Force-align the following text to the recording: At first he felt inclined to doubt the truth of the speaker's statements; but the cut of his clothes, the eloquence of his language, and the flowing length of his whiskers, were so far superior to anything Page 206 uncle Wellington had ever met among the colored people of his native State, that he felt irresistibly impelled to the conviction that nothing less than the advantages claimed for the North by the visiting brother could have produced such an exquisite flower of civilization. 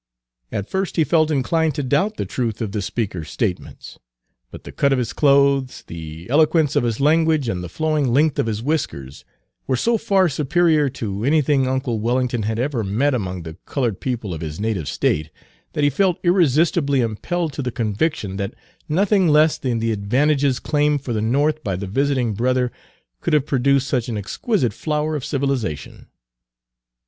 At 0.51 0.67
first 0.67 0.95
he 0.95 1.03
felt 1.03 1.29
inclined 1.29 1.75
to 1.75 1.83
doubt 1.83 2.17
the 2.17 2.25
truth 2.25 2.59
of 2.59 2.71
the 2.71 2.81
speaker's 2.81 3.29
statements; 3.29 3.99
but 4.49 4.63
the 4.63 4.71
cut 4.71 4.91
of 4.91 4.97
his 4.97 5.13
clothes, 5.13 5.83
the 5.85 6.27
eloquence 6.27 6.75
of 6.75 6.81
his 6.83 6.99
language, 6.99 7.47
and 7.47 7.63
the 7.63 7.69
flowing 7.69 8.07
length 8.11 8.39
of 8.39 8.47
his 8.47 8.63
whiskers, 8.63 9.23
were 9.67 9.75
so 9.75 9.99
far 9.99 10.27
superior 10.27 10.89
to 10.89 11.23
anything 11.23 11.59
Page 11.65 11.65
206 11.65 11.71
uncle 11.71 11.99
Wellington 11.99 12.41
had 12.41 12.57
ever 12.57 12.83
met 12.83 13.13
among 13.13 13.43
the 13.43 13.57
colored 13.67 13.99
people 13.99 14.33
of 14.33 14.41
his 14.41 14.59
native 14.59 14.87
State, 14.87 15.29
that 15.73 15.83
he 15.83 15.91
felt 15.91 16.17
irresistibly 16.23 17.01
impelled 17.01 17.53
to 17.53 17.61
the 17.61 17.69
conviction 17.71 18.37
that 18.37 18.55
nothing 18.89 19.27
less 19.27 19.59
than 19.59 19.77
the 19.77 19.91
advantages 19.91 20.59
claimed 20.59 21.03
for 21.03 21.13
the 21.13 21.21
North 21.21 21.63
by 21.63 21.75
the 21.75 21.85
visiting 21.85 22.33
brother 22.33 22.71
could 23.19 23.33
have 23.33 23.45
produced 23.45 23.87
such 23.87 24.09
an 24.09 24.17
exquisite 24.17 24.73
flower 24.73 25.15
of 25.15 25.23
civilization. 25.23 26.07